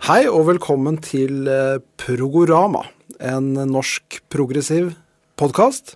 [0.00, 2.86] Hei og velkommen til eh, Progorama,
[3.20, 4.94] en norsk progressiv
[5.36, 5.92] podkast.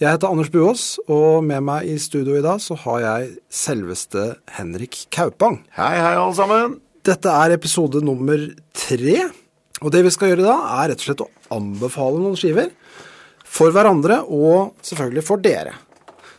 [0.00, 4.22] Jeg heter Anders Buås, og med meg i studio i dag så har jeg selveste
[4.56, 5.58] Henrik Kaupang.
[5.76, 6.78] Hei, hei, alle sammen.
[7.04, 9.18] Dette er episode nummer tre,
[9.82, 12.72] og det vi skal gjøre da, er rett og slett å anbefale noen skiver.
[13.44, 15.76] For hverandre, og selvfølgelig for dere.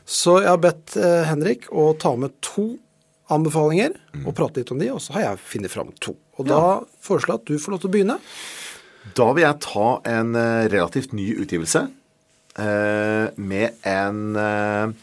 [0.10, 2.72] Så jeg har bedt eh, Henrik å ta med to
[3.34, 6.16] anbefalinger og prate litt om de, og så har jeg funnet fram to.
[6.38, 6.62] Og da
[7.02, 8.18] foreslår jeg at du får lov til å begynne.
[9.16, 11.86] Da vil jeg ta en eh, relativt ny utgivelse
[12.58, 14.94] eh, med en eh,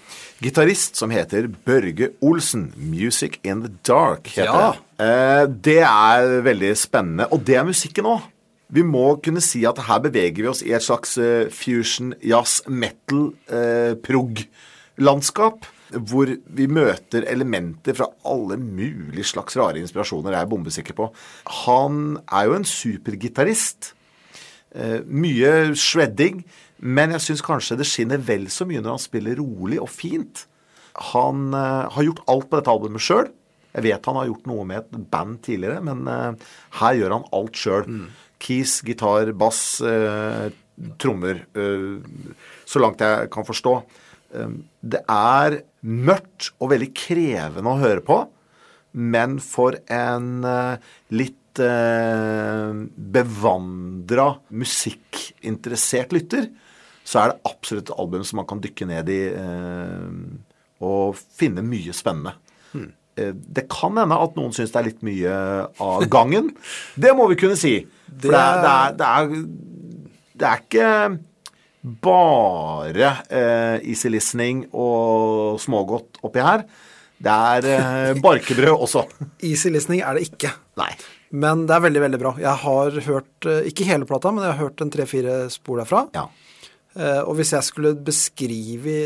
[0.43, 2.73] gitarist som heter Børge Olsen.
[2.77, 4.73] 'Music in the Dark' heter Ja.
[4.73, 5.07] det.
[5.07, 8.23] Eh, det er veldig spennende, og det er musikken òg.
[8.73, 12.63] Vi må kunne si at her beveger vi oss i et slags eh, fusion, jazz,
[12.67, 15.67] metal, eh, prog-landskap.
[15.93, 21.11] Hvor vi møter elementer fra alle mulige slags rare inspirasjoner, er jeg bombesikker på.
[21.67, 23.93] Han er jo en supergitarist.
[24.73, 26.41] Eh, mye shredding,
[26.81, 30.47] men jeg syns kanskje det skinner vel så mye når han spiller rolig og fint.
[31.13, 33.29] Han eh, har gjort alt på dette albumet sjøl.
[33.73, 37.29] Jeg vet han har gjort noe med et band tidligere, men eh, her gjør han
[37.37, 37.87] alt sjøl.
[38.43, 40.49] Keys, gitar, bass, eh,
[41.01, 41.45] trommer.
[41.55, 42.01] eh,
[42.67, 43.75] så langt jeg kan forstå.
[44.35, 48.19] Eh, det er mørkt og veldig krevende å høre på,
[48.93, 52.73] men for en eh, litt uh,
[53.13, 56.47] bevandra musikkinteressert lytter,
[57.05, 60.13] så er det absolutt et album som man kan dykke ned i eh,
[60.83, 62.37] og finne mye spennende.
[63.19, 65.35] Eh, Det kan hende at noen syns det er litt mye
[65.83, 66.53] av gangen.
[66.97, 67.75] Det må vi kunne si.
[68.07, 69.29] For det er, det er, det er,
[70.39, 70.89] det er ikke
[71.83, 76.63] bare eh, listening og smågodt oppi her.
[77.23, 79.05] Det er eh, barkebrød også.
[79.49, 80.53] Easy listening er det ikke.
[80.79, 80.91] Nei.
[81.33, 82.33] Men det er veldig, veldig bra.
[82.43, 86.05] Jeg har hørt, eh, ikke hele plata, men jeg har hørt en tre-fire spor derfra.
[86.15, 86.27] Ja.
[86.95, 88.97] Eh, Og hvis jeg skulle beskrive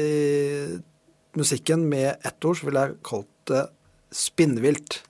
[1.36, 3.66] musikken med ett ord, så ville jeg kalt det
[4.16, 5.00] spinnvilt.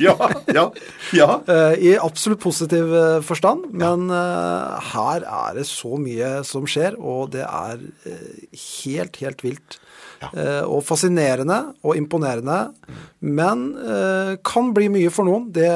[0.00, 0.16] Ja.
[0.18, 0.64] ja, ja,
[1.12, 1.28] ja.
[1.46, 4.80] Eh, I absolutt positiv eh, forstand, men ja.
[4.92, 9.80] her er det så mye som skjer, og det er eh, helt, helt vilt.
[10.22, 10.28] Ja.
[10.70, 12.68] og fascinerende og imponerende,
[13.26, 15.48] men eh, kan bli mye for noen.
[15.50, 15.66] Det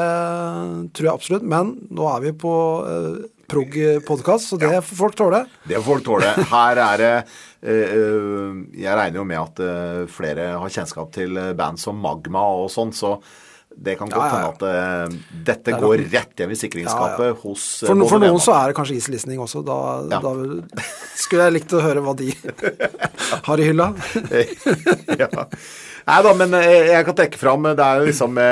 [0.94, 1.48] tror jeg absolutt.
[1.50, 2.52] Men nå er vi på
[2.86, 5.42] eh, prog-podkast, så det får folk tåle.
[5.66, 6.30] Det får folk tåle.
[6.50, 11.38] Her er det eh, eh, Jeg regner jo med at eh, flere har kjennskap til
[11.40, 13.16] eh, band som Magma og sånn, så
[13.76, 15.16] det kan godt hende at eh,
[15.50, 18.78] dette det går rett hjem i sikringsskapet hos eh, For, for noen så er det
[18.78, 19.62] kanskje easy listening også.
[19.66, 19.78] Da,
[20.08, 20.32] da
[21.18, 22.30] skulle jeg likt å høre hva de
[23.48, 23.90] har i hylla.
[25.22, 25.28] ja.
[26.06, 28.42] Nei da, men eh, jeg kan trekke fram Det er jo liksom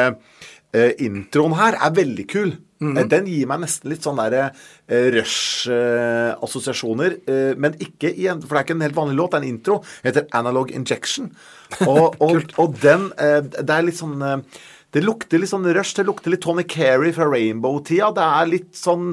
[0.75, 2.57] Introen her er veldig kul.
[2.84, 3.09] Mm -hmm.
[3.09, 4.51] Den gir meg nesten litt sånn derre
[4.89, 7.17] eh, Rush-assosiasjoner.
[7.27, 9.43] eh, men ikke i en For det er ikke en helt vanlig låt, det er
[9.43, 9.84] en intro.
[10.03, 11.37] Den heter Analog Injection.
[11.89, 14.45] Og, og, og den Det er litt sånn
[14.94, 18.12] det lukter litt sånn Rush, det lukter litt Tony Carey fra Rainbow-tida.
[18.15, 19.10] Det er litt sånn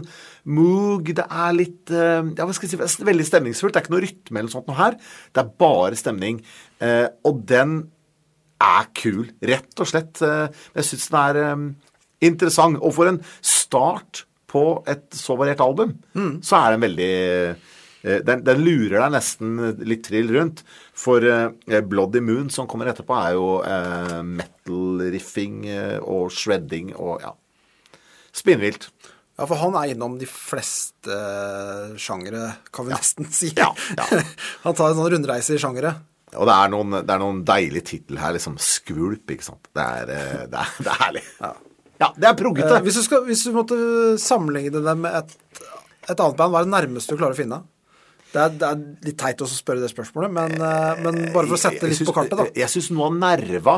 [0.53, 3.73] Moog, det er litt eh, Ja, hva skal jeg si, det veldig stemningsfullt.
[3.73, 4.99] Det er ikke noe rytme eller sånt noe her.
[5.33, 6.39] Det er bare stemning.
[6.81, 7.79] Eh, og den
[8.61, 10.21] er kul, rett og slett.
[10.21, 11.65] Eh, jeg syns den er
[12.29, 12.81] interessant.
[12.81, 15.95] Og for en start på et så variert album,
[16.43, 17.13] så er den veldig
[18.01, 20.63] den, den lurer deg nesten litt trill rundt.
[20.97, 27.21] For eh, Bloody Moon, som kommer etterpå, er jo eh, metal-riffing eh, og shredding og
[27.21, 27.35] ja
[28.31, 28.87] Spinnvilt.
[29.35, 31.15] Ja, for han er innom de fleste
[31.99, 33.49] sjangere, kan vi nesten si.
[33.57, 34.05] Ja, ja.
[34.65, 35.95] han tar en sånn rundreise i sjangere.
[36.37, 39.67] Og det er noen, det er noen deilige titler her, liksom Skvulp, ikke sant.
[39.75, 41.25] Det er, eh, det er, det er herlig.
[41.41, 42.09] Ja.
[42.15, 42.77] det er proggete.
[42.77, 43.79] Eh, hvis, hvis du måtte
[44.21, 45.35] sammenligne det med et,
[46.07, 47.61] et annet band, hva er det nærmeste du klarer å finne?
[48.31, 51.47] Det er, det er litt teit også å spørre det spørsmålet, men, eh, men bare
[51.49, 52.45] for å sette det litt på kartet, da.
[52.55, 53.73] Jeg syns noe av Nerva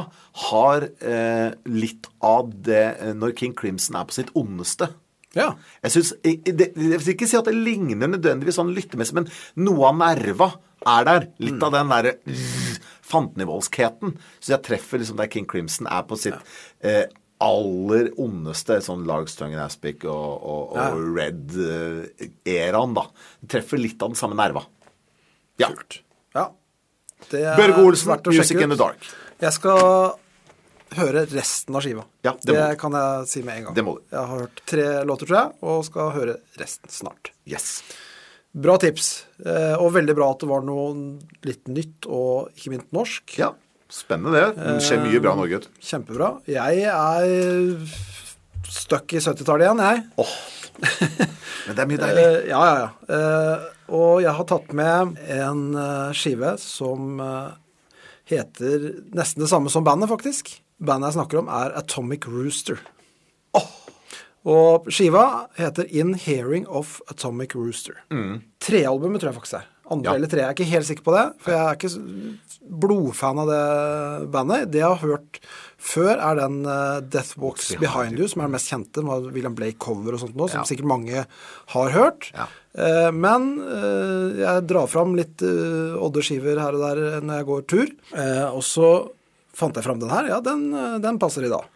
[0.50, 4.92] har eh, litt av det eh, når King Crimson er på sitt ondeste.
[5.34, 5.56] Ja.
[5.82, 9.28] Jeg synes, jeg, det- jeg vil ikke si at det ligner nødvendigvis sånn lyttemessig, men
[9.66, 10.52] noe av nerva
[10.86, 11.28] er der.
[11.40, 11.64] Litt Mm.
[11.64, 12.14] av den derre
[13.02, 14.16] fantenivoldskheten.
[14.40, 16.38] Så jeg treffer liksom der King Crimson er på sitt
[16.84, 17.06] eh,
[17.44, 23.08] aller ondeste, sånn Largstrungen Aspic og, og, og Red-eraen, da.
[23.50, 24.64] Treffer litt av den samme nerva.
[25.62, 25.70] Ja.
[26.36, 26.48] ja.
[27.30, 29.10] Det er Børge Olsen, Music in the Dark.
[29.44, 30.16] Jeg skal
[30.98, 32.06] høre resten av skiva.
[32.26, 33.78] Ja, det det kan jeg si med en gang.
[33.78, 34.06] Det må du.
[34.14, 37.34] Jeg har hørt tre låter, tror jeg, og skal høre resten snart.
[37.50, 37.82] Yes.
[38.54, 39.26] Bra tips.
[39.42, 40.92] Eh, og veldig bra at det var noe
[41.48, 43.36] litt nytt, og ikke minst norsk.
[43.42, 43.54] Ja,
[43.94, 44.48] spennende det.
[44.58, 45.60] Det skjer mye bra i Norge.
[45.86, 46.30] Kjempebra.
[46.50, 47.88] Jeg er
[48.74, 50.04] stuck i 70-tallet igjen, jeg.
[50.24, 50.34] Åh,
[51.68, 52.24] Men det er mye deilig.
[52.26, 53.18] Eh, ja, ja, ja.
[53.18, 57.52] Eh, og jeg har tatt med en eh, skive som eh,
[58.32, 60.56] heter nesten det samme som bandet, faktisk.
[60.84, 62.82] Bandet jeg snakker om, er Atomic Rooster.
[64.44, 68.02] Og skiva heter In Hearing of Atomic Rooster.
[68.60, 69.70] Trealbumet tror jeg faktisk er.
[69.94, 70.16] Andre Ja.
[70.20, 70.42] eller tre.
[70.44, 72.40] Jeg er ikke helt sikker på det, for jeg er ikke
[72.84, 73.64] blodfan av det
[74.34, 74.70] bandet.
[74.72, 75.40] Det jeg har hørt
[75.84, 79.56] før, er den eh, Death Walks Behind You, som er den mest kjente, med William
[79.58, 80.68] Blake-cover og sånt nå, som Ja.
[80.70, 81.26] sikkert mange
[81.76, 82.30] har hørt.
[82.34, 82.48] Ja.
[82.74, 87.88] Eh, men eh, jeg drar fram litt Odde-skiver her og der når jeg går tur.
[88.56, 88.90] Og så
[89.54, 90.28] fant jeg fram den her.
[90.32, 90.72] Ja, den,
[91.04, 91.68] den passer i dag.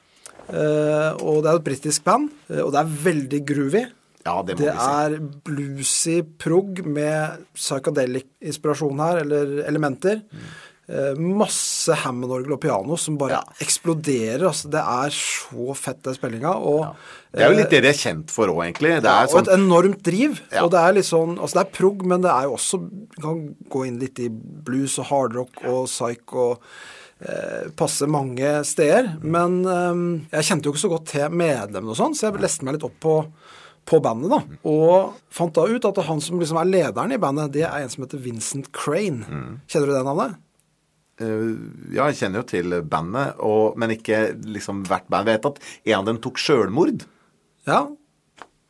[0.48, 2.30] Og det er et britisk band,
[2.64, 3.84] og det er veldig groovy.
[4.28, 4.94] Ja, det må Det vi si.
[5.00, 10.22] er bluesy prog med psychedelic-inspirasjon her, eller elementer.
[10.88, 13.42] Eh, masse Hammond-orgel og piano som bare Ja.
[13.60, 14.46] eksploderer.
[14.48, 16.54] Altså, det er så fett, den spillinga.
[16.56, 16.96] Og,
[17.34, 19.02] Det er jo litt det de er kjent for òg, egentlig.
[19.02, 20.40] Det er og sånn et enormt driv.
[20.52, 20.64] Ja.
[20.64, 22.80] Og det er litt sånn Altså, det er prog, men det er jo også
[23.22, 26.60] kan gå inn litt i blues og hardrock og psych og
[27.20, 29.18] eh, passe mange steder.
[29.24, 32.64] Men eh, jeg kjente jo ikke så godt til medlemmene og sånn, så jeg leste
[32.64, 33.28] meg litt opp på
[33.88, 34.42] på bandet, da.
[34.68, 37.90] Og fant da ut at han som liksom er lederen i bandet, det er en
[37.94, 39.24] som heter Vincent Crane.
[39.72, 40.36] Kjenner du det navnet?
[41.18, 41.56] Uh,
[41.96, 45.30] Ja, jeg kjenner jo til bandet, og, men ikke liksom hvert band.
[45.32, 47.06] Jeg vet at en av dem tok sjølmord.
[47.66, 47.86] Ja.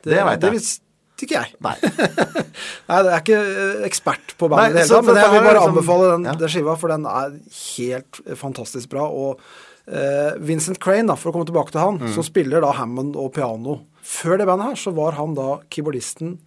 [0.06, 0.40] Det vet jeg.
[0.46, 1.56] Det visste ikke jeg.
[1.66, 1.74] Nei.
[2.88, 5.42] Nei, jeg er ikke eh, ekspert på bandet i det hele tatt, men jeg vil
[5.48, 6.34] bare liksom- anbefale den, Ja.
[6.38, 7.34] den skiva, for den er
[7.74, 9.08] helt eh, fantastisk bra.
[9.10, 9.42] Og
[9.90, 12.12] uh, Vincent Crane, da, for å komme tilbake til han, Mm.
[12.14, 13.80] som spiller da Hammond og piano.
[14.08, 16.38] Før det bandet her, så var han da keyboardisten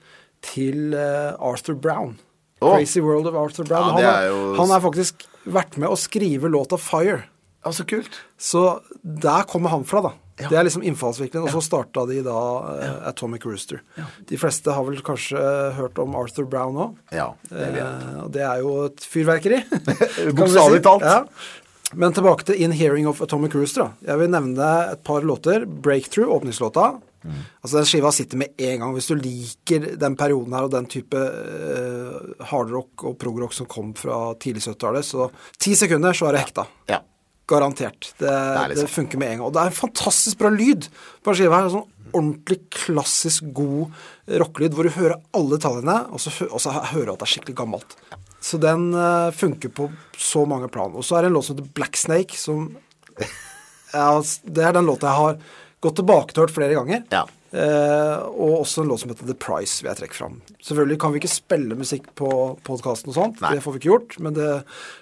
[0.41, 2.15] til eh, Arthur Brown.
[2.61, 2.75] Oh.
[2.75, 3.99] Crazy World of Arthur Brown.
[4.01, 7.23] Ja, han, er jo- han er faktisk vært med å skrive låta 'Fire'.
[7.63, 8.09] Ja, så kult.
[8.41, 10.11] Så der kommer han fra, da.
[10.41, 10.47] Ja.
[10.49, 11.43] Det er liksom innfallsvinkelen.
[11.45, 12.37] Og så starta de da
[12.81, 13.83] eh, Atomic Rooster.
[14.25, 16.95] De fleste har vel kanskje eh, hørt om Arthur Brown òg.
[17.13, 17.67] Ja, det.
[17.77, 19.61] Eh, det er jo et fyrverkeri.
[20.39, 21.05] Bokstavelig talt.
[21.05, 21.19] Ja.
[21.93, 23.83] Men tilbake til In Hearing of Atomic Rooster.
[23.91, 24.13] da.
[24.13, 25.65] Jeg vil nevne et par låter.
[25.67, 26.95] Breakthrough, åpningslåta.
[27.23, 27.37] Mm.
[27.61, 28.95] Altså Den skiva sitter med en gang.
[28.97, 33.93] Hvis du liker den perioden her og den type uh, hardrock og progrock som kom
[33.97, 35.29] fra tidlig 70-tallet, så
[35.61, 36.67] ti sekunder, så er det hekta.
[36.89, 37.01] Ja.
[37.51, 38.13] Garantert.
[38.17, 39.47] Det, det, liksom- funker med en gang.
[39.49, 40.89] Og det er en fantastisk bra lyd
[41.23, 41.73] på skiva her.
[41.73, 43.91] Sånn ordentlig klassisk god
[44.41, 47.33] rockelyd hvor du hører alle tallene, og så, og så hører du at det er
[47.35, 47.95] skikkelig gammelt.
[48.41, 50.95] Så den uh, funker på så mange plan.
[50.97, 52.71] Og så er det en låt som heter Black Snake, som
[53.93, 54.07] ja,
[54.43, 55.41] Det er den låta jeg har
[55.81, 57.05] gått tilbake til hørt flere ganger.
[57.13, 57.25] Ja.
[57.51, 60.37] Eh, og også en låt som heter The Price vil jeg trekke fram.
[60.63, 62.29] Selvfølgelig kan vi ikke spille musikk på
[62.67, 63.55] podkasten og sånt, Nei.
[63.57, 64.49] det får vi ikke gjort, men det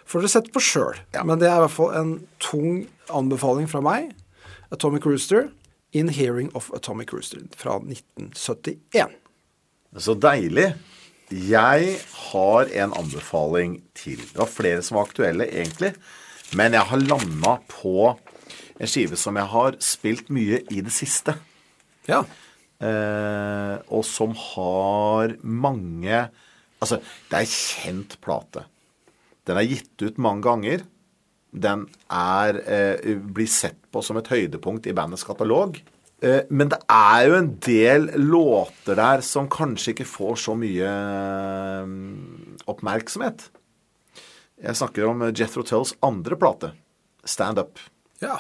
[0.09, 0.97] får dere sett på sjøl.
[1.13, 1.25] Ja.
[1.27, 4.13] Men det er i hvert fall en tung anbefaling fra meg.
[4.73, 5.49] Atomic Rooster,
[5.97, 9.13] In Hearing of Atomic Rooster fra 1971.
[9.97, 10.71] Så deilig.
[11.29, 11.95] Jeg
[12.29, 14.17] har en anbefaling til.
[14.21, 15.93] Det var flere som var aktuelle, egentlig.
[16.57, 18.15] Men jeg har landa på
[18.79, 21.35] en skive som jeg har spilt mye i det siste.
[22.09, 22.23] Ja.
[22.79, 26.29] Eh, og som har mange
[26.79, 28.61] Altså, det er kjent plate.
[29.43, 30.85] Den er gitt ut mange ganger.
[31.51, 35.81] Den er, eh, blir sett på som et høydepunkt i bandets katalog.
[36.21, 40.87] Eh, men det er jo en del låter der som kanskje ikke får så mye
[40.87, 43.49] eh, oppmerksomhet.
[44.59, 46.71] Jeg snakker om Jethro Tulls andre plate,
[47.25, 47.77] Stand Up.
[48.21, 48.39] ja.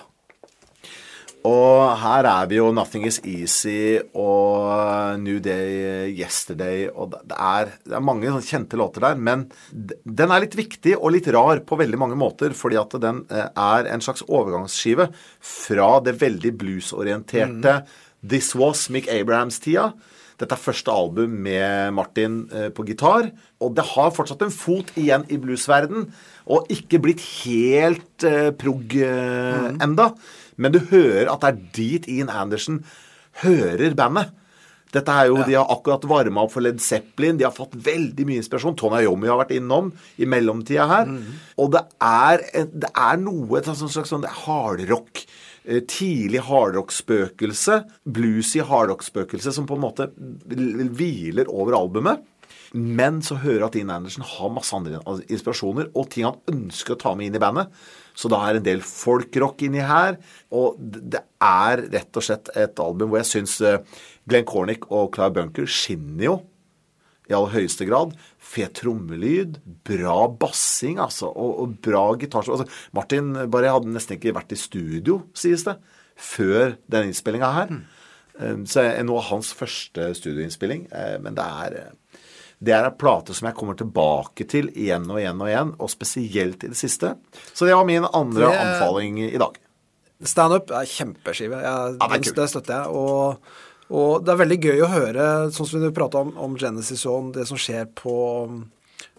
[1.47, 7.71] Og her er vi jo Nothing Is Easy og New Day Yesterday og det er,
[7.87, 11.79] det er mange kjente låter der, men den er litt viktig og litt rar på
[11.79, 15.07] veldig mange måter, fordi at den eh, er en slags overgangsskive
[15.39, 17.79] fra det veldig bluesorienterte
[18.19, 19.93] This Was Mick Abrahams-tida.
[20.39, 23.27] Dette er første album med Martin eh, på gitar,
[23.59, 26.07] og det har fortsatt en fot igjen i bluesverden,
[26.47, 30.13] og ikke blitt helt eh, prog eh, enda.
[30.59, 32.83] Men du hører at det er dit Ian Anderson
[33.43, 34.35] hører bandet.
[34.89, 37.37] Dette er jo, De har akkurat varma opp for Led Zeppelin.
[37.37, 38.77] De har fått veldig mye inspirasjon.
[38.77, 41.11] Tony Iommi har vært innom i mellomtida her.
[41.61, 42.41] Og det er,
[42.73, 47.83] det er noe et slags sånn hardrock eh, Tidlig hardrock-spøkelse.
[48.09, 50.09] Bluesy hardrock-spøkelse som på en måte
[50.49, 52.25] hviler over albumet.
[52.73, 56.95] Men så hører jeg at Ian Anderson har masse andre inspirasjoner og ting han ønsker
[56.95, 57.71] å ta med inn i bandet.
[58.13, 60.19] Så da er en del folkrock inni her.
[60.53, 63.57] Og det er rett og slett et album hvor jeg syns
[64.29, 66.39] Glenn Cornick og Clive Bunker skinner jo
[67.29, 68.15] i aller høyeste grad.
[68.41, 72.47] Fet trommelyd, bra bassing, altså, og, og bra gitar.
[72.49, 72.65] Altså,
[72.97, 75.75] Martin bare hadde nesten ikke vært i studio, sies det,
[76.17, 77.75] før denne innspillinga her.
[77.75, 78.65] Mm.
[78.71, 80.87] Så er noe av hans første studioinnspilling.
[80.95, 82.08] eh, Men det er eh,
[82.61, 85.89] det er en plate som jeg kommer tilbake til igjen og igjen og igjen, og
[85.93, 87.13] spesielt i det siste.
[87.53, 89.55] Så det var min andre Det- anbefaling i dag.
[90.27, 91.61] Standup er kjempeskive.
[91.63, 92.87] Jeg, Ja, det det støtter jeg.
[92.91, 93.37] Og,
[93.89, 97.15] og det er veldig gøy å høre, sånn som vi prata om, om Genesis og
[97.15, 98.15] om det som skjer på
[98.49, 98.71] um,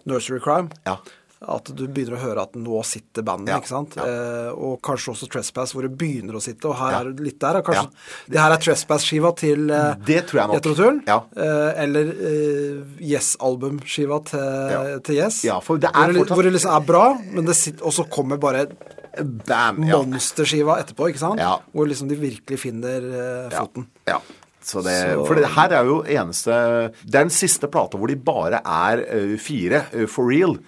[0.05, 0.69] Nursery Crime.
[0.85, 0.99] Ja.
[1.41, 3.95] At du begynner å høre at nå sitter bandet, Ja, ikke sant.
[3.97, 4.03] ja.
[4.05, 6.65] Eh, og kanskje også Trespass, hvor det begynner å sitte.
[6.69, 6.99] Og her Ja.
[6.99, 7.57] er det litt der.
[7.57, 8.29] er Kanskje Ja.
[8.29, 10.61] det her er Trespass-skiva til eh, Det tror jeg nok.
[10.61, 11.17] Jethro Ja.
[11.35, 14.99] Eh, eller eh, Yes-albumskiva til, Ja.
[14.99, 15.43] til Yes.
[15.43, 17.91] Ja, for det er hvor, fortsatt- hvor det liksom er bra, men det sitter, og
[17.93, 18.67] så kommer bare
[19.45, 19.83] Bam!
[19.83, 19.97] Ja.
[20.01, 21.39] monsterskiva etterpå, ikke sant?
[21.39, 21.57] Ja.
[21.75, 23.59] Hvor liksom de virkelig finner eh, Ja.
[23.65, 23.87] foten.
[24.07, 24.19] ja.
[24.63, 28.07] Så det, Så- For det her er jo eneste Det er den siste plata hvor
[28.07, 28.99] de bare er
[29.33, 30.59] uh, fire uh, for real.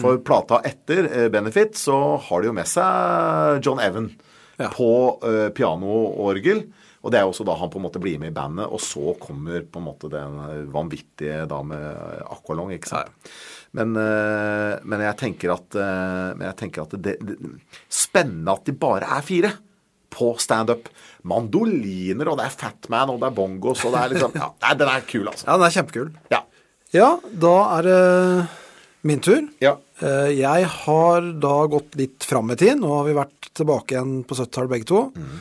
[0.00, 0.24] For Mm.
[0.24, 4.10] plata etter eh, Benefit så har de jo med seg John Evan
[4.58, 4.68] Ja.
[4.72, 6.62] på uh, piano og orgel.
[7.02, 8.78] Og det er jo også da han på en måte blir med i bandet, og
[8.78, 10.36] så kommer på en måte den
[10.70, 13.10] vanvittige da med Aqualong, ikke sant.
[13.74, 17.36] Men, uh, men jeg tenker at, uh, men jeg tenker at det, det
[17.90, 19.50] Spennende at de bare er fire
[20.12, 20.88] på standup.
[21.24, 24.88] Mandoliner, og det er Fatman, og det er bongos, og det er liksom ja, den
[24.92, 25.46] er kul, altså.
[25.48, 26.10] Ja, den er kjempekul.
[26.30, 26.42] Ja.
[26.92, 28.00] Ja, da er det
[29.08, 29.42] min tur.
[29.62, 29.76] Ja.
[30.00, 32.78] Eh, Jeg har da gått litt fram i tid.
[32.80, 35.04] Nå har vi vært tilbake igjen på 70-tallet begge to.
[35.16, 35.36] Mm.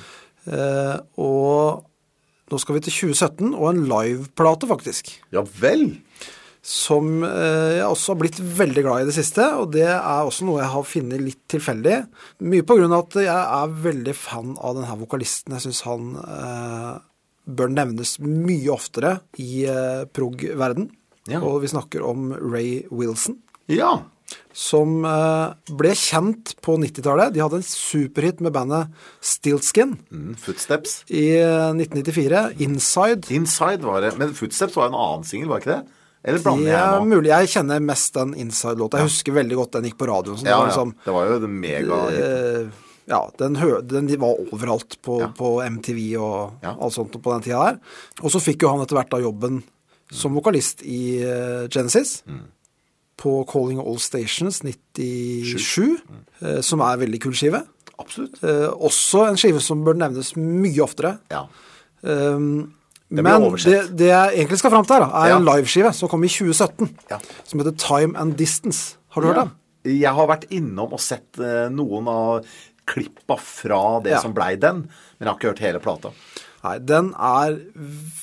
[1.21, 1.83] og
[2.51, 5.13] nå skal vi til 2017 og en liveplate, faktisk.
[5.31, 5.93] ja vel.
[6.61, 9.45] Som eh, jeg også har blitt veldig glad i det siste.
[9.61, 11.95] Og det er også noe jeg har funnet litt tilfeldig.
[12.51, 15.55] Mye på grunn av at jeg er veldig fan av denne vokalisten.
[15.57, 16.91] Jeg syns han eh,
[17.49, 20.91] bør nevnes mye oftere i eh, prog-verden.
[21.31, 21.39] Ja.
[21.45, 23.39] Og vi snakker om Ray Wilson
[23.69, 24.01] Ja.
[24.53, 27.33] som eh, ble kjent på 90-tallet.
[27.33, 28.87] De hadde en superhit med bandet
[29.23, 31.03] Stiltskin Mm, footsteps.
[31.09, 32.59] i eh, 1994.
[32.59, 33.31] Inside.
[33.31, 34.17] Inside var det.
[34.19, 35.81] Men Footsteps var en annen singel, var ikke det?
[36.23, 37.07] Eller blander er jeg nå?
[37.15, 37.29] mulig.
[37.31, 38.99] Jeg kjenner mest den Inside-låta.
[39.01, 40.37] Jeg husker veldig godt den gikk på radioen.
[40.37, 40.67] Så det Ja, ja.
[40.69, 42.67] liksom, Det var jo det mega eh,
[43.09, 43.53] ja, den,
[43.87, 45.27] den var overalt på, Ja.
[45.35, 46.75] på MTV og Ja.
[46.79, 47.79] alt sånt på den tida der.
[48.21, 49.63] Og så fikk jo han etter hvert da jobben
[50.11, 52.21] som vokalist i eh, Genesis.
[52.27, 52.45] Mm.
[53.21, 56.61] På Calling All Stations 97, mm.
[56.65, 57.61] som er veldig kul skive.
[58.01, 58.39] Absolutt.
[58.43, 61.15] Eh, også en skive som bør nevnes mye oftere.
[61.31, 61.45] Ja.
[62.01, 62.71] Um,
[63.11, 65.37] det men det, det jeg egentlig skal fram til, her, da, er Ja.
[65.37, 66.89] en liveskive som kom i 2017.
[67.11, 67.19] Ja.
[67.43, 68.95] Som heter Time and Distance.
[69.11, 69.51] Har du hørt den?
[69.99, 72.45] Jeg har vært innom og sett eh, noen av
[72.87, 76.11] klippa fra det som blei den, men jeg har ikke hørt hele plata.
[76.61, 77.57] Nei, den er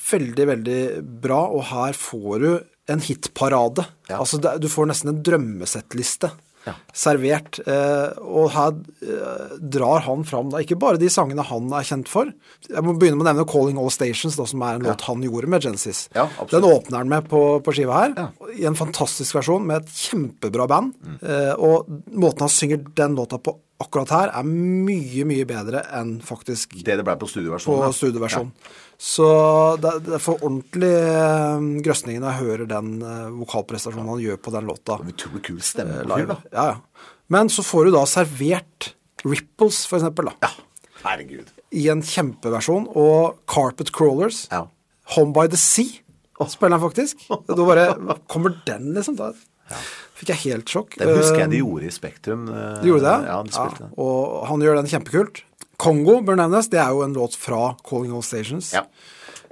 [0.09, 0.81] veldig, veldig
[1.23, 2.51] bra, og her får du
[2.89, 3.85] en hitparade.
[4.09, 4.21] Ja.
[4.21, 6.31] Altså, du får nesten en drømmesettliste
[6.69, 6.73] Ja.
[6.93, 7.59] servert.
[7.65, 12.09] Eh, og her eh, drar han fram da, ikke bare de sangene han er kjent
[12.11, 12.31] for.
[12.69, 15.23] Jeg må begynne med å nevne 'Calling All Stations', da, som er en låt han
[15.23, 16.07] gjorde med Genesis.
[16.15, 18.27] Ja, den åpner han med på, på skiva her, Ja.
[18.55, 20.93] i en fantastisk versjon med et kjempebra band.
[21.03, 21.17] Mm.
[21.59, 26.73] Og måten han synger den låta på akkurat her, er mye, mye bedre enn faktisk
[26.83, 28.51] Det det ble på på studioversjonen.
[28.51, 28.51] da.
[28.99, 29.25] Så
[29.79, 34.67] det, det får ordentlig grøsning når jeg hører den eh, vokalprestasjonen han gjør på den
[34.67, 34.97] låta.
[34.99, 35.13] Ja.
[35.13, 36.35] Utrolig kul stemme eh, på da.
[36.51, 37.05] Ja, ja.
[37.31, 38.89] Men så får du da servert
[39.23, 40.51] Ripples, for eksempel, da, Ja.
[41.05, 41.47] Herregud.
[41.71, 44.47] i en kjempeversjon, og Carpet Crawlers.
[44.51, 44.65] Ja.
[45.15, 46.03] Home by the Sea
[46.49, 47.23] spiller han faktisk.
[47.29, 47.85] Da bare
[48.31, 49.15] Kommer den, liksom?
[49.19, 49.31] Da
[50.19, 50.95] fikk jeg helt sjokk.
[50.99, 52.45] Det husker jeg de Eh, gjorde i Spektrum.
[52.51, 53.15] eh, de gjorde det?
[53.31, 53.91] Ja, de spilte den.
[54.01, 55.41] Og han gjør den kjempekult.
[55.79, 56.67] Kongo bør nevnes.
[56.71, 58.73] Det er jo en låt fra Calling All Stations.
[58.75, 58.83] Ja.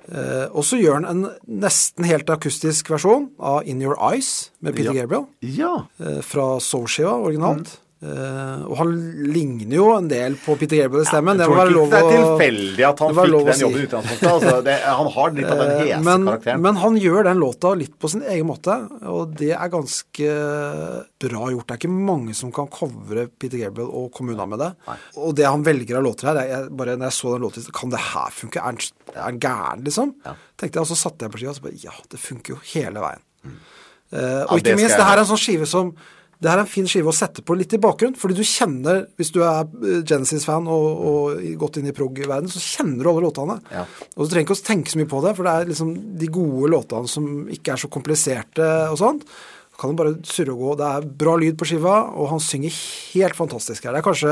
[0.07, 1.23] Eh, og så gjør han en
[1.63, 5.01] nesten helt akustisk versjon av In Your Eyes med Peter Ja.
[5.05, 5.25] Gabriel.
[5.41, 5.73] ja.
[5.99, 7.67] Eh, fra Soulskiva originalt.
[7.75, 7.83] Mm.
[7.97, 8.91] Eh, og han
[9.33, 11.39] ligner jo en del på Peter Gabriel i stemmen.
[11.41, 14.27] Ja, det var lov å, det er tilfeldig at han fikk den jobben i utgangspunktet.
[14.29, 16.61] Altså, det, han har litt av den Eh, hese men, karakteren.
[16.67, 18.75] men han gjør den låta litt på sin egen måte,
[19.09, 20.29] og det er ganske
[21.25, 21.65] bra gjort.
[21.71, 24.69] Det er ikke mange som kan covre Peter Gabriel og komme unna med det.
[25.17, 27.95] Og det han velger av låter her, jeg, bare når jeg så den låta, kan
[27.95, 28.61] det her funke?
[28.61, 30.13] Er han, gæren, liksom?
[30.57, 32.59] Tenkte jeg, Og så satte jeg på skiva og så bare Ja, det funker jo
[32.75, 33.23] hele veien.
[34.13, 35.89] Eh, og Ja, ikke minst, det her er en sånn skive som
[36.39, 39.07] det her er en fin skive å sette på litt i bakgrunn, fordi du kjenner,
[39.17, 43.25] hvis du er eh, Genesis-fan og, og gått inn i prog-verden, så kjenner du alle
[43.25, 43.55] låtene.
[43.73, 43.85] Ja.
[44.15, 46.29] Og du trenger ikke å tenke så mye på det, for det er liksom de
[46.37, 49.25] gode låtene som ikke er så kompliserte og sånt.
[49.73, 50.69] Så kan du bare surre og gå.
[50.79, 52.73] Det er bra lyd på skiva, og han synger
[53.13, 53.93] helt fantastisk her.
[53.93, 54.31] Det er kanskje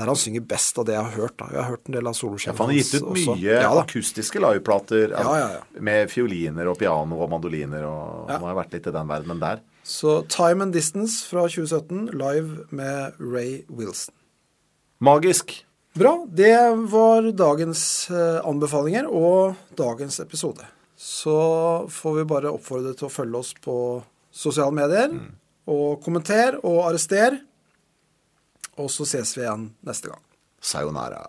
[0.00, 1.34] der han synger best av det jeg har hørt.
[1.40, 1.48] da.
[1.52, 2.46] Jeg har hørt en del av Ja, hans.
[2.48, 5.48] han har gitt ut mye Ja akustiske liveplater ja.
[5.84, 7.84] med fioliner og piano og mandoliner.
[7.84, 8.30] og.
[8.30, 9.60] Han har vært litt i den verdenen der.
[9.86, 14.14] Så Time and Distance fra 2017, live med Ray Wilson.
[14.98, 15.66] Magisk.
[15.94, 16.26] Bra.
[16.26, 16.58] Det
[16.90, 20.66] var dagens eh, anbefalinger og dagens episode.
[20.98, 21.36] Så
[21.92, 23.78] får vi bare oppfordre til å følge oss på
[24.34, 25.14] sosiale medier.
[25.70, 27.38] Og kommenter og arrester.
[28.82, 30.22] Og så ses vi igjen neste gang.
[30.58, 31.28] Sayonara.